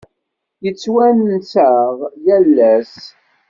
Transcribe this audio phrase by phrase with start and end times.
[0.63, 1.95] Yettwanas-aɣ
[2.25, 2.95] yal ass.